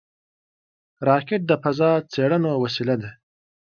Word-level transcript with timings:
راکټ 1.07 1.41
د 1.47 1.51
فضا 1.63 1.91
څېړنو 2.11 2.51
وسیله 2.63 2.95
ده 3.01 3.11